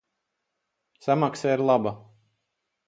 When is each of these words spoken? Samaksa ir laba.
Samaksa 1.07 1.53
ir 1.55 1.65
laba. 1.69 1.95